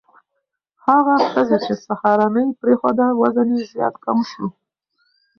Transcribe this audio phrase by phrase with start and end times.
[0.85, 4.45] هغه ښځې چې سهارنۍ پرېښوده، وزن یې زیات کم شو.